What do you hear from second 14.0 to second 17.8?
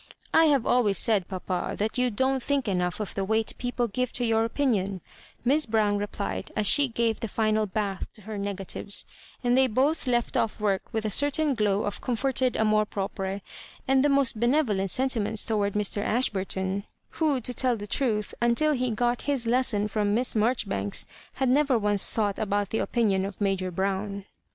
the most benevolent sentiments towards Mr. Ashburton, who, to tell